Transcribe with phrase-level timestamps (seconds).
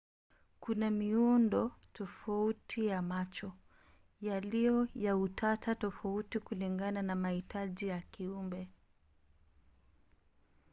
[0.59, 3.53] kuna miundo tofauti ya macho
[4.21, 8.67] yaliyo ya utata tofauti kulingana na mahitaji ya kiumbe